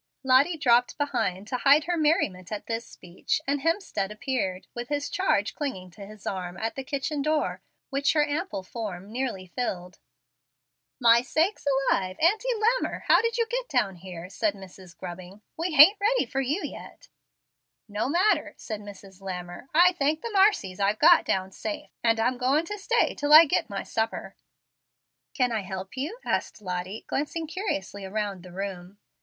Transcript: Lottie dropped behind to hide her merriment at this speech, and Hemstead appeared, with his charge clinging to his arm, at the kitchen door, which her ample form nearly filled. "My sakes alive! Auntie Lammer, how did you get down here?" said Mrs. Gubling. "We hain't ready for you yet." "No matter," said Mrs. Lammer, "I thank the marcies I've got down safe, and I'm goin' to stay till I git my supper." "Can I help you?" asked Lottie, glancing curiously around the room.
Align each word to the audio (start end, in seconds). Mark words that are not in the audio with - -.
Lottie 0.23 0.57
dropped 0.57 0.97
behind 0.97 1.47
to 1.49 1.57
hide 1.59 1.83
her 1.83 1.95
merriment 1.95 2.51
at 2.51 2.65
this 2.65 2.87
speech, 2.87 3.39
and 3.45 3.61
Hemstead 3.61 4.09
appeared, 4.11 4.65
with 4.73 4.89
his 4.89 5.11
charge 5.11 5.53
clinging 5.53 5.91
to 5.91 6.07
his 6.07 6.25
arm, 6.25 6.57
at 6.57 6.73
the 6.73 6.83
kitchen 6.83 7.21
door, 7.21 7.61
which 7.91 8.13
her 8.13 8.27
ample 8.27 8.63
form 8.63 9.11
nearly 9.11 9.45
filled. 9.45 9.99
"My 10.99 11.21
sakes 11.21 11.67
alive! 11.67 12.17
Auntie 12.19 12.47
Lammer, 12.57 13.01
how 13.05 13.21
did 13.21 13.37
you 13.37 13.45
get 13.47 13.69
down 13.69 13.97
here?" 13.97 14.27
said 14.27 14.55
Mrs. 14.55 14.97
Gubling. 14.97 15.43
"We 15.55 15.73
hain't 15.73 15.99
ready 15.99 16.25
for 16.25 16.41
you 16.41 16.61
yet." 16.63 17.07
"No 17.87 18.09
matter," 18.09 18.55
said 18.57 18.79
Mrs. 18.81 19.21
Lammer, 19.21 19.69
"I 19.71 19.93
thank 19.99 20.23
the 20.23 20.31
marcies 20.33 20.79
I've 20.79 20.97
got 20.97 21.25
down 21.27 21.51
safe, 21.51 21.91
and 22.03 22.19
I'm 22.19 22.39
goin' 22.39 22.65
to 22.65 22.79
stay 22.79 23.13
till 23.13 23.33
I 23.33 23.45
git 23.45 23.69
my 23.69 23.83
supper." 23.83 24.35
"Can 25.35 25.51
I 25.51 25.61
help 25.61 25.95
you?" 25.95 26.17
asked 26.25 26.59
Lottie, 26.59 27.05
glancing 27.07 27.45
curiously 27.45 28.03
around 28.03 28.41
the 28.41 28.51
room. 28.51 28.97